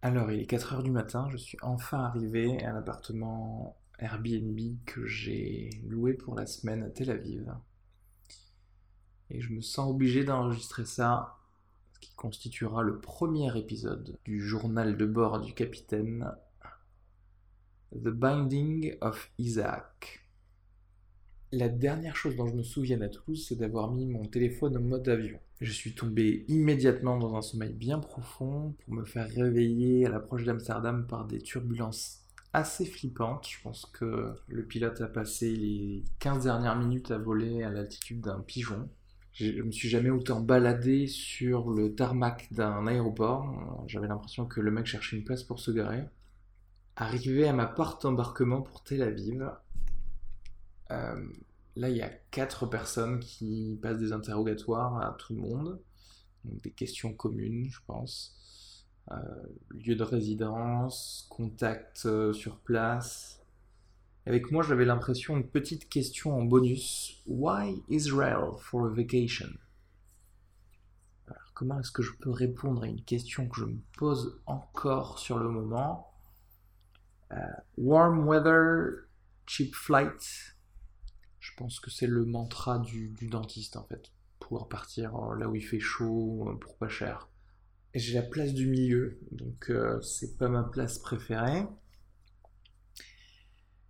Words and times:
Alors, 0.00 0.30
il 0.30 0.38
est 0.40 0.46
4 0.46 0.74
heures 0.74 0.82
du 0.84 0.92
matin, 0.92 1.28
je 1.28 1.36
suis 1.36 1.58
enfin 1.60 1.98
arrivé 1.98 2.62
à 2.62 2.72
l'appartement 2.72 3.76
Airbnb 3.98 4.56
que 4.86 5.04
j'ai 5.06 5.70
loué 5.88 6.14
pour 6.14 6.36
la 6.36 6.46
semaine 6.46 6.84
à 6.84 6.88
Tel 6.88 7.10
Aviv. 7.10 7.52
Et 9.30 9.40
je 9.40 9.52
me 9.52 9.60
sens 9.60 9.90
obligé 9.90 10.22
d'enregistrer 10.22 10.84
ça, 10.84 11.38
ce 11.94 11.98
qui 11.98 12.14
constituera 12.14 12.82
le 12.82 13.00
premier 13.00 13.58
épisode 13.58 14.16
du 14.24 14.40
journal 14.40 14.96
de 14.96 15.04
bord 15.04 15.40
du 15.40 15.52
capitaine 15.52 16.32
The 17.92 18.10
Binding 18.10 18.96
of 19.00 19.32
Isaac. 19.38 20.27
La 21.50 21.70
dernière 21.70 22.14
chose 22.14 22.36
dont 22.36 22.46
je 22.46 22.52
me 22.52 22.62
souviens 22.62 23.00
à 23.00 23.08
Toulouse, 23.08 23.46
c'est 23.48 23.56
d'avoir 23.56 23.90
mis 23.90 24.04
mon 24.04 24.26
téléphone 24.26 24.76
en 24.76 24.80
mode 24.80 25.08
avion. 25.08 25.38
Je 25.62 25.72
suis 25.72 25.94
tombé 25.94 26.44
immédiatement 26.48 27.16
dans 27.16 27.36
un 27.36 27.40
sommeil 27.40 27.72
bien 27.72 28.00
profond 28.00 28.74
pour 28.84 28.92
me 28.92 29.04
faire 29.06 29.30
réveiller 29.30 30.04
à 30.04 30.10
l'approche 30.10 30.44
d'Amsterdam 30.44 31.06
par 31.06 31.26
des 31.26 31.40
turbulences 31.40 32.22
assez 32.52 32.84
flippantes. 32.84 33.48
Je 33.48 33.62
pense 33.62 33.86
que 33.86 34.34
le 34.46 34.62
pilote 34.62 35.00
a 35.00 35.06
passé 35.06 35.56
les 35.56 36.04
15 36.18 36.44
dernières 36.44 36.76
minutes 36.76 37.10
à 37.10 37.16
voler 37.16 37.62
à 37.62 37.70
l'altitude 37.70 38.20
d'un 38.20 38.40
pigeon. 38.40 38.86
Je 39.32 39.62
me 39.62 39.72
suis 39.72 39.88
jamais 39.88 40.10
autant 40.10 40.40
baladé 40.40 41.06
sur 41.06 41.70
le 41.70 41.94
tarmac 41.94 42.52
d'un 42.52 42.86
aéroport. 42.86 43.84
J'avais 43.86 44.08
l'impression 44.08 44.44
que 44.44 44.60
le 44.60 44.70
mec 44.70 44.84
cherchait 44.84 45.16
une 45.16 45.24
place 45.24 45.44
pour 45.44 45.60
se 45.60 45.70
garer. 45.70 46.04
Arrivé 46.96 47.48
à 47.48 47.54
ma 47.54 47.66
porte 47.66 48.02
d'embarquement 48.02 48.60
pour 48.60 48.82
Tel 48.82 49.00
Aviv, 49.00 49.48
euh, 50.90 51.28
là, 51.78 51.88
il 51.88 51.96
y 51.96 52.02
a 52.02 52.10
quatre 52.30 52.66
personnes 52.66 53.20
qui 53.20 53.78
passent 53.80 54.00
des 54.00 54.12
interrogatoires 54.12 55.00
à 55.00 55.16
tout 55.18 55.34
le 55.34 55.40
monde. 55.40 55.80
des 56.44 56.72
questions 56.72 57.12
communes, 57.12 57.68
je 57.70 57.80
pense. 57.86 58.34
Euh, 59.10 59.16
lieu 59.70 59.94
de 59.94 60.02
résidence, 60.02 61.26
contact 61.30 62.04
euh, 62.06 62.32
sur 62.32 62.58
place. 62.58 63.40
Avec 64.26 64.50
moi, 64.50 64.62
j'avais 64.62 64.84
l'impression 64.84 65.36
une 65.36 65.48
petite 65.48 65.88
question 65.88 66.36
en 66.36 66.42
bonus. 66.42 67.22
Why 67.26 67.82
Israel 67.88 68.56
for 68.58 68.86
a 68.86 68.90
vacation? 68.90 69.48
Comment 71.54 71.80
est-ce 71.80 71.90
que 71.90 72.02
je 72.02 72.12
peux 72.12 72.30
répondre 72.30 72.82
à 72.82 72.86
une 72.86 73.02
question 73.02 73.48
que 73.48 73.56
je 73.60 73.64
me 73.64 73.80
pose 73.96 74.40
encore 74.46 75.18
sur 75.18 75.38
le 75.38 75.48
moment? 75.48 76.12
Warm 77.76 78.26
weather, 78.26 79.08
cheap 79.46 79.74
flight, 79.74 80.56
je 81.48 81.54
pense 81.56 81.80
que 81.80 81.90
c'est 81.90 82.06
le 82.06 82.24
mantra 82.24 82.78
du, 82.78 83.14
dentiste 83.30 83.76
en 83.76 83.84
fait. 83.84 84.12
Pouvoir 84.38 84.68
partir 84.68 85.16
euh, 85.16 85.36
là 85.36 85.48
où 85.48 85.54
il 85.54 85.64
fait 85.64 85.80
chaud 85.80 86.46
euh, 86.48 86.54
pour 86.54 86.76
pas 86.76 86.88
cher. 86.88 87.28
J'ai 87.94 88.14
la 88.14 88.22
place 88.22 88.52
du 88.52 88.66
milieu, 88.66 89.18
donc 89.32 89.70
euh, 89.70 90.00
c'est 90.02 90.36
pas 90.36 90.48
ma 90.48 90.62
place 90.62 90.98
préférée. 90.98 91.66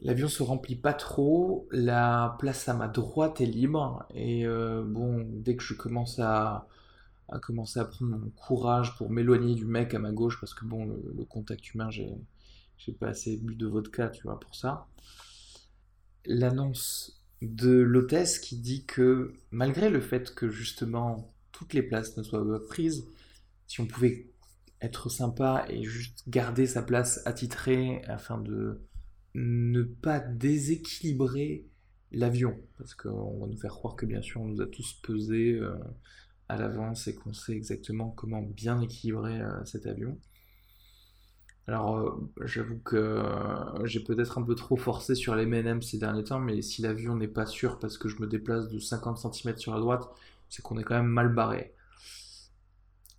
L'avion 0.00 0.28
se 0.28 0.42
remplit 0.42 0.76
pas 0.76 0.92
trop, 0.92 1.68
la 1.70 2.36
place 2.40 2.68
à 2.68 2.74
ma 2.74 2.88
droite 2.88 3.40
est 3.40 3.46
libre, 3.46 4.04
et 4.12 4.44
bon, 4.44 5.24
dès 5.26 5.56
que 5.56 5.62
je 5.62 5.72
commence 5.72 6.18
à, 6.18 6.66
commencer 7.40 7.80
à 7.80 7.86
prendre 7.86 8.18
mon 8.18 8.28
courage 8.30 8.96
pour 8.98 9.08
m'éloigner 9.08 9.54
du 9.54 9.64
mec 9.64 9.94
à 9.94 9.98
ma 9.98 10.10
gauche, 10.10 10.38
parce 10.40 10.52
que 10.52 10.66
bon, 10.66 10.84
le, 10.84 11.24
contact 11.24 11.72
humain, 11.72 11.88
j'ai, 11.88 12.12
j'ai 12.76 12.92
pas 12.92 13.06
assez 13.06 13.38
bu 13.38 13.54
de 13.54 13.66
vodka, 13.66 14.08
tu 14.08 14.24
vois, 14.24 14.38
pour 14.38 14.56
ça. 14.56 14.88
L'annonce 16.26 17.23
de 17.44 17.70
l'hôtesse 17.70 18.38
qui 18.38 18.56
dit 18.56 18.84
que 18.84 19.34
malgré 19.50 19.90
le 19.90 20.00
fait 20.00 20.34
que 20.34 20.48
justement 20.48 21.32
toutes 21.52 21.74
les 21.74 21.82
places 21.82 22.16
ne 22.16 22.22
soient 22.22 22.44
pas 22.46 22.66
prises, 22.66 23.06
si 23.66 23.80
on 23.80 23.86
pouvait 23.86 24.26
être 24.80 25.08
sympa 25.08 25.64
et 25.68 25.82
juste 25.84 26.24
garder 26.28 26.66
sa 26.66 26.82
place 26.82 27.20
attitrée 27.26 28.02
afin 28.06 28.38
de 28.38 28.80
ne 29.34 29.82
pas 29.82 30.20
déséquilibrer 30.20 31.66
l'avion, 32.12 32.56
parce 32.78 32.94
qu'on 32.94 33.40
va 33.40 33.46
nous 33.46 33.56
faire 33.56 33.72
croire 33.72 33.96
que 33.96 34.06
bien 34.06 34.22
sûr 34.22 34.40
on 34.40 34.46
nous 34.46 34.60
a 34.60 34.66
tous 34.66 34.94
pesé 35.02 35.54
euh, 35.54 35.74
à 36.48 36.56
l'avance 36.56 37.08
et 37.08 37.14
qu'on 37.14 37.32
sait 37.32 37.54
exactement 37.54 38.10
comment 38.10 38.42
bien 38.42 38.80
équilibrer 38.80 39.40
euh, 39.40 39.64
cet 39.64 39.86
avion. 39.86 40.18
Alors, 41.66 41.96
euh, 41.96 42.30
j'avoue 42.44 42.78
que 42.78 42.96
euh, 42.96 43.86
j'ai 43.86 44.00
peut-être 44.00 44.38
un 44.38 44.42
peu 44.42 44.54
trop 44.54 44.76
forcé 44.76 45.14
sur 45.14 45.34
les 45.34 45.46
MNM 45.46 45.80
ces 45.80 45.98
derniers 45.98 46.24
temps, 46.24 46.40
mais 46.40 46.60
si 46.60 46.82
l'avion 46.82 47.16
n'est 47.16 47.28
pas 47.28 47.46
sûr 47.46 47.78
parce 47.78 47.96
que 47.96 48.08
je 48.08 48.20
me 48.20 48.26
déplace 48.26 48.68
de 48.68 48.78
50 48.78 49.18
cm 49.32 49.56
sur 49.56 49.72
la 49.72 49.80
droite, 49.80 50.08
c'est 50.50 50.62
qu'on 50.62 50.78
est 50.78 50.84
quand 50.84 50.96
même 50.96 51.06
mal 51.06 51.32
barré. 51.32 51.74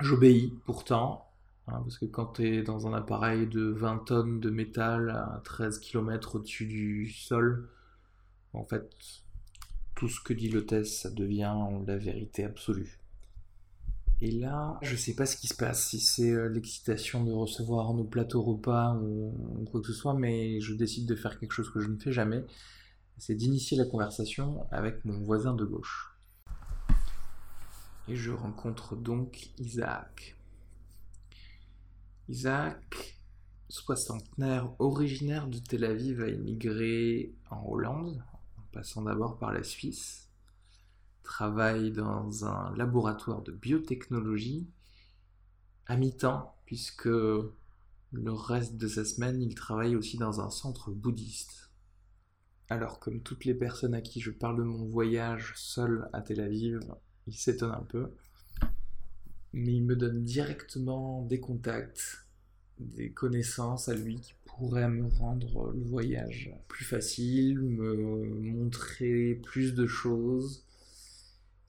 J'obéis 0.00 0.52
pourtant, 0.66 1.30
hein, 1.68 1.80
parce 1.82 1.98
que 1.98 2.06
quand 2.06 2.26
tu 2.34 2.48
es 2.48 2.62
dans 2.62 2.88
un 2.88 2.92
appareil 2.94 3.46
de 3.46 3.62
20 3.62 3.98
tonnes 4.06 4.40
de 4.40 4.50
métal 4.50 5.10
à 5.10 5.40
13 5.44 5.78
km 5.78 6.36
au-dessus 6.36 6.66
du 6.66 7.08
sol, 7.10 7.68
en 8.54 8.64
fait, 8.64 8.90
tout 9.94 10.08
ce 10.08 10.20
que 10.20 10.32
dit 10.32 10.48
l'hôtesse, 10.48 11.02
ça 11.02 11.10
devient 11.10 11.54
la 11.86 11.96
vérité 11.96 12.44
absolue. 12.44 13.01
Et 14.24 14.30
là, 14.30 14.78
je 14.82 14.94
sais 14.94 15.16
pas 15.16 15.26
ce 15.26 15.36
qui 15.36 15.48
se 15.48 15.54
passe, 15.54 15.88
si 15.88 15.98
c'est 15.98 16.30
euh, 16.30 16.48
l'excitation 16.48 17.24
de 17.24 17.32
recevoir 17.32 17.92
nos 17.92 18.04
plateaux 18.04 18.40
repas 18.40 18.94
ou, 18.94 19.66
quoi 19.68 19.80
que 19.80 19.88
ce 19.88 19.92
soit, 19.92 20.14
mais 20.14 20.60
je 20.60 20.74
décide 20.74 21.08
de 21.08 21.16
faire 21.16 21.40
quelque 21.40 21.50
chose 21.50 21.72
que 21.72 21.80
je 21.80 21.88
ne 21.88 21.98
fais 21.98 22.12
jamais, 22.12 22.44
c'est 23.18 23.34
d'initier 23.34 23.76
la 23.76 23.84
conversation 23.84 24.64
avec 24.70 25.04
mon 25.04 25.18
voisin 25.24 25.54
de 25.54 25.64
gauche. 25.64 26.16
Et 28.06 28.14
je 28.14 28.30
rencontre 28.30 28.94
donc 28.94 29.50
Isaac. 29.58 30.36
Isaac, 32.28 33.18
soixantenaire 33.68 34.70
originaire 34.78 35.48
de 35.48 35.58
Tel 35.58 35.82
Aviv, 35.82 36.22
a 36.22 36.28
immigré 36.28 37.34
en 37.50 37.66
Hollande, 37.68 38.22
en 38.56 38.62
passant 38.70 39.02
d'abord 39.02 39.36
par 39.36 39.52
la 39.52 39.64
Suisse 39.64 40.31
travaille 41.22 41.92
dans 41.92 42.44
un 42.44 42.74
laboratoire 42.76 43.42
de 43.42 43.52
biotechnologie 43.52 44.68
à 45.86 45.96
mi-temps, 45.96 46.54
puisque 46.66 47.06
le 47.06 48.32
reste 48.32 48.76
de 48.76 48.88
sa 48.88 49.04
semaine, 49.04 49.40
il 49.42 49.54
travaille 49.54 49.96
aussi 49.96 50.18
dans 50.18 50.40
un 50.40 50.50
centre 50.50 50.90
bouddhiste. 50.90 51.70
Alors, 52.68 52.98
comme 53.00 53.20
toutes 53.20 53.44
les 53.44 53.54
personnes 53.54 53.94
à 53.94 54.00
qui 54.00 54.20
je 54.20 54.30
parle 54.30 54.58
de 54.58 54.62
mon 54.62 54.86
voyage 54.86 55.52
seul 55.56 56.08
à 56.12 56.22
Tel 56.22 56.40
Aviv, 56.40 56.80
il 57.26 57.34
s'étonne 57.34 57.72
un 57.72 57.86
peu. 57.88 58.10
Mais 59.52 59.74
il 59.74 59.84
me 59.84 59.96
donne 59.96 60.24
directement 60.24 61.22
des 61.22 61.40
contacts, 61.40 62.26
des 62.78 63.10
connaissances 63.10 63.88
à 63.88 63.94
lui 63.94 64.20
qui 64.20 64.34
pourraient 64.46 64.88
me 64.88 65.06
rendre 65.06 65.72
le 65.72 65.82
voyage 65.82 66.50
plus 66.68 66.84
facile, 66.84 67.60
me 67.60 68.24
montrer 68.40 69.40
plus 69.42 69.74
de 69.74 69.86
choses, 69.86 70.64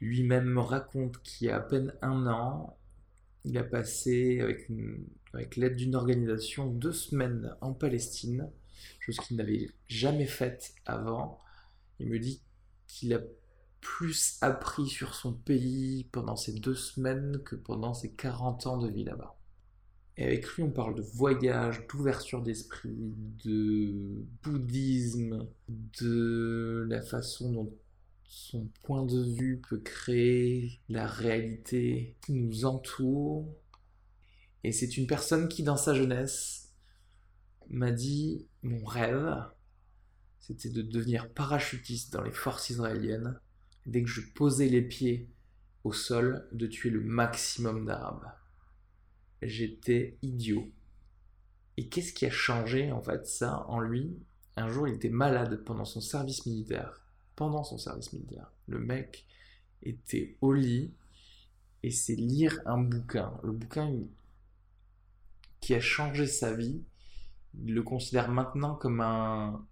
lui-même 0.00 0.46
me 0.46 0.60
raconte 0.60 1.22
qu'il 1.22 1.48
y 1.48 1.50
a 1.50 1.56
à 1.56 1.60
peine 1.60 1.94
un 2.02 2.26
an, 2.26 2.76
il 3.44 3.56
a 3.58 3.64
passé, 3.64 4.40
avec, 5.32 5.56
l'aide 5.56 5.76
d'une 5.76 5.94
organisation, 5.94 6.66
deux 6.66 6.92
semaines 6.92 7.54
en 7.60 7.72
Palestine, 7.72 8.50
chose 9.00 9.18
qu'il 9.18 9.36
n'avait 9.36 9.70
jamais 9.88 10.26
faite 10.26 10.74
avant. 10.86 11.38
Il 11.98 12.08
me 12.08 12.18
dit 12.18 12.42
qu'il 12.86 13.14
a 13.14 13.20
plus 13.80 14.36
appris 14.42 14.86
sur 14.86 15.14
son 15.14 15.32
pays 15.32 16.04
pendant 16.12 16.36
ces 16.36 16.52
deux 16.52 16.74
semaines 16.74 17.42
que 17.44 17.56
pendant 17.56 17.94
ses 17.94 18.12
40 18.12 18.66
ans 18.66 18.78
de 18.78 18.90
vie 18.90 19.04
là-bas. 19.04 19.36
Et 20.16 20.24
avec 20.24 20.46
lui, 20.48 20.62
on 20.62 20.70
parle 20.70 20.94
de 20.94 21.02
voyage, 21.02 21.86
d'ouverture 21.86 22.42
d'esprit, 22.42 23.14
de 23.44 24.22
bouddhisme, 24.42 25.46
de 25.68 26.86
la 26.90 27.00
façon 27.00 27.52
dont 27.52 27.72
son 28.30 28.68
point 28.84 29.04
de 29.04 29.24
vue 29.24 29.60
peut 29.68 29.80
créer 29.80 30.80
la 30.88 31.04
réalité 31.04 32.16
qui 32.24 32.32
nous 32.32 32.64
entoure. 32.64 33.52
Et 34.62 34.70
c'est 34.70 34.96
une 34.96 35.08
personne 35.08 35.48
qui, 35.48 35.64
dans 35.64 35.76
sa 35.76 35.94
jeunesse, 35.94 36.72
m'a 37.70 37.90
dit 37.90 38.46
mon 38.62 38.84
rêve, 38.84 39.36
c'était 40.38 40.70
de 40.70 40.80
devenir 40.80 41.28
parachutiste 41.32 42.12
dans 42.12 42.22
les 42.22 42.30
forces 42.30 42.70
israéliennes. 42.70 43.36
Dès 43.86 44.04
que 44.04 44.08
je 44.08 44.20
posais 44.20 44.68
les 44.68 44.82
pieds 44.82 45.28
au 45.82 45.92
sol, 45.92 46.46
de 46.52 46.68
tuer 46.68 46.90
le 46.90 47.00
maximum 47.00 47.84
d'Arabes. 47.84 48.30
J'étais 49.42 50.18
idiot. 50.22 50.70
Et 51.76 51.88
qu'est-ce 51.88 52.12
qui 52.12 52.26
a 52.26 52.30
changé 52.30 52.92
en 52.92 53.02
fait 53.02 53.26
ça 53.26 53.66
en 53.66 53.80
lui? 53.80 54.16
Un 54.54 54.68
jour, 54.68 54.86
il 54.86 54.94
était 54.94 55.08
malade 55.08 55.64
pendant 55.64 55.84
son 55.84 56.00
service 56.00 56.46
militaire 56.46 57.00
pendant 57.40 57.64
son 57.64 57.78
service 57.78 58.12
militaire. 58.12 58.52
Le 58.66 58.78
mec 58.78 59.24
était 59.82 60.36
au 60.42 60.52
lit 60.52 60.92
et 61.82 61.90
c'est 61.90 62.14
lire 62.14 62.60
un 62.66 62.76
bouquin. 62.76 63.32
Le 63.42 63.52
bouquin 63.52 63.98
qui 65.58 65.72
a 65.72 65.80
changé 65.80 66.26
sa 66.26 66.54
vie, 66.54 66.82
il 67.64 67.72
le 67.72 67.82
considère 67.82 68.30
maintenant 68.30 68.74
comme 68.74 69.00
un, 69.00 69.66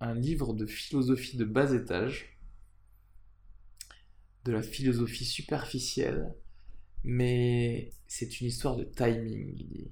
un 0.00 0.14
livre 0.14 0.54
de 0.54 0.66
philosophie 0.66 1.36
de 1.36 1.44
bas 1.44 1.72
étage, 1.72 2.36
de 4.44 4.50
la 4.50 4.60
philosophie 4.60 5.24
superficielle, 5.24 6.34
mais 7.04 7.92
c'est 8.08 8.40
une 8.40 8.48
histoire 8.48 8.74
de 8.74 8.82
timing, 8.82 9.54
il 9.56 9.88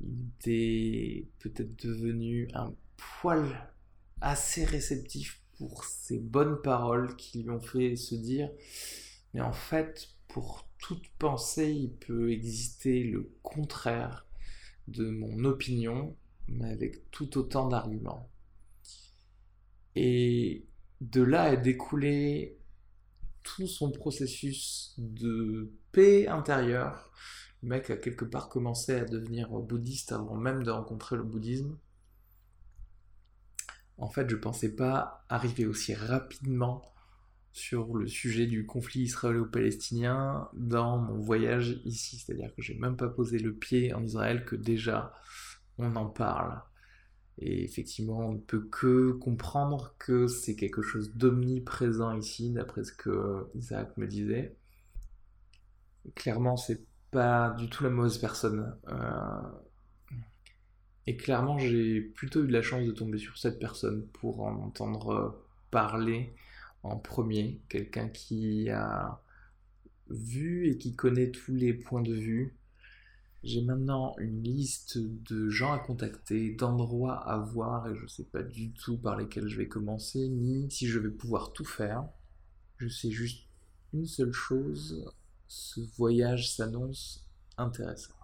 il 0.00 0.26
était 0.36 1.28
peut-être 1.38 1.82
devenu 1.82 2.46
un 2.52 2.74
poil 2.98 3.72
assez 4.20 4.66
réceptif 4.66 5.40
pour 5.58 5.84
ces 5.84 6.18
bonnes 6.18 6.60
paroles 6.62 7.16
qui 7.16 7.42
lui 7.42 7.50
ont 7.50 7.60
fait 7.60 7.96
se 7.96 8.14
dire 8.14 8.50
mais 9.32 9.40
en 9.40 9.52
fait 9.52 10.08
pour 10.28 10.68
toute 10.78 11.08
pensée 11.18 11.72
il 11.72 11.90
peut 11.90 12.30
exister 12.32 13.04
le 13.04 13.30
contraire 13.42 14.26
de 14.88 15.08
mon 15.08 15.44
opinion 15.44 16.16
mais 16.48 16.70
avec 16.70 17.10
tout 17.10 17.38
autant 17.38 17.68
d'arguments 17.68 18.28
et 19.96 20.64
de 21.00 21.22
là 21.22 21.52
est 21.52 21.58
découlé 21.58 22.58
tout 23.42 23.66
son 23.66 23.92
processus 23.92 24.94
de 24.98 25.70
paix 25.92 26.26
intérieure. 26.26 27.12
Le 27.62 27.68
mec 27.68 27.90
a 27.90 27.96
quelque 27.96 28.24
part 28.24 28.48
commencé 28.48 28.94
à 28.94 29.04
devenir 29.04 29.48
bouddhiste 29.50 30.12
avant 30.12 30.34
même 30.34 30.62
de 30.62 30.70
rencontrer 30.70 31.16
le 31.16 31.22
bouddhisme. 31.22 31.76
En 33.96 34.08
fait, 34.08 34.28
je 34.28 34.36
pensais 34.36 34.74
pas 34.74 35.24
arriver 35.28 35.66
aussi 35.66 35.94
rapidement 35.94 36.94
sur 37.52 37.94
le 37.96 38.08
sujet 38.08 38.46
du 38.46 38.66
conflit 38.66 39.02
israélo-palestinien 39.02 40.48
dans 40.54 40.98
mon 40.98 41.20
voyage 41.20 41.80
ici. 41.84 42.18
C'est-à-dire 42.18 42.52
que 42.54 42.62
j'ai 42.62 42.74
même 42.74 42.96
pas 42.96 43.08
posé 43.08 43.38
le 43.38 43.54
pied 43.54 43.94
en 43.94 44.02
Israël 44.02 44.44
que 44.44 44.56
déjà 44.56 45.12
on 45.78 45.94
en 45.94 46.06
parle. 46.06 46.60
Et 47.38 47.64
effectivement, 47.64 48.18
on 48.18 48.32
ne 48.32 48.40
peut 48.40 48.66
que 48.70 49.12
comprendre 49.12 49.94
que 49.98 50.26
c'est 50.26 50.56
quelque 50.56 50.82
chose 50.82 51.14
d'omniprésent 51.14 52.16
ici, 52.16 52.50
d'après 52.50 52.84
ce 52.84 52.92
que 52.92 53.48
Isaac 53.54 53.96
me 53.96 54.06
disait. 54.06 54.56
Clairement, 56.14 56.56
c'est 56.56 56.84
pas 57.10 57.50
du 57.50 57.68
tout 57.68 57.84
la 57.84 57.90
mauvaise 57.90 58.18
personne. 58.18 58.76
Euh, 58.88 59.40
et 61.06 61.16
clairement, 61.16 61.58
j'ai 61.58 62.00
plutôt 62.00 62.44
eu 62.44 62.46
de 62.46 62.52
la 62.52 62.62
chance 62.62 62.86
de 62.86 62.92
tomber 62.92 63.18
sur 63.18 63.36
cette 63.36 63.58
personne 63.58 64.06
pour 64.14 64.42
en 64.42 64.54
entendre 64.56 65.44
parler 65.70 66.34
en 66.82 66.96
premier. 66.96 67.60
Quelqu'un 67.68 68.08
qui 68.08 68.70
a 68.70 69.20
vu 70.08 70.68
et 70.68 70.78
qui 70.78 70.94
connaît 70.94 71.30
tous 71.30 71.54
les 71.54 71.74
points 71.74 72.02
de 72.02 72.14
vue, 72.14 72.54
j'ai 73.42 73.60
maintenant 73.60 74.16
une 74.18 74.42
liste 74.42 74.96
de 74.96 75.50
gens 75.50 75.72
à 75.72 75.78
contacter, 75.78 76.54
d'endroits 76.54 77.18
à 77.28 77.36
voir 77.38 77.88
et 77.88 77.94
je 77.94 78.04
ne 78.04 78.08
sais 78.08 78.24
pas 78.24 78.42
du 78.42 78.72
tout 78.72 78.96
par 78.96 79.16
lesquels 79.16 79.48
je 79.48 79.58
vais 79.58 79.68
commencer, 79.68 80.28
ni 80.28 80.70
si 80.70 80.86
je 80.86 80.98
vais 80.98 81.10
pouvoir 81.10 81.52
tout 81.52 81.66
faire. 81.66 82.08
Je 82.78 82.88
sais 82.88 83.10
juste 83.10 83.46
une 83.92 84.06
seule 84.06 84.32
chose, 84.32 85.04
ce 85.46 85.80
voyage 85.96 86.50
s'annonce 86.50 87.28
intéressant. 87.58 88.23